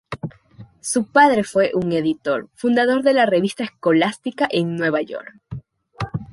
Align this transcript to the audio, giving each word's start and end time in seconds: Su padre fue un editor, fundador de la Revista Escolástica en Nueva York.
Su 0.79 1.05
padre 1.11 1.43
fue 1.43 1.73
un 1.75 1.91
editor, 1.91 2.49
fundador 2.55 3.03
de 3.03 3.13
la 3.13 3.27
Revista 3.27 3.63
Escolástica 3.63 4.47
en 4.49 4.75
Nueva 4.75 5.03
York. 5.03 5.31